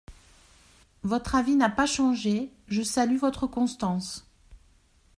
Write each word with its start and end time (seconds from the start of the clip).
Votre 1.03 1.35
avis 1.35 1.55
n’a 1.55 1.69
pas 1.69 1.85
changé, 1.85 2.51
je 2.69 2.81
salue 2.81 3.17
votre 3.19 3.45
constance. 3.45 4.25